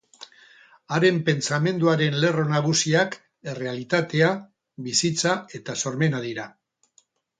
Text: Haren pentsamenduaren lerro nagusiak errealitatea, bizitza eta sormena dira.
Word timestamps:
Haren 0.95 1.17
pentsamenduaren 1.27 2.17
lerro 2.23 2.45
nagusiak 2.53 3.17
errealitatea, 3.53 4.33
bizitza 4.89 5.35
eta 5.61 5.77
sormena 5.85 6.23
dira. 6.29 6.49